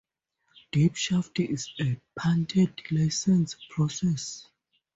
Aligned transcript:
DeepShaft 0.73 1.47
is 1.47 1.73
a 1.79 1.95
patented, 2.17 2.75
licensed, 2.89 3.69
process. 3.69 4.47